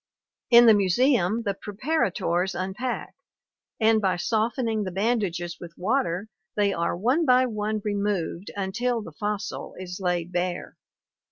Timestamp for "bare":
10.31-10.75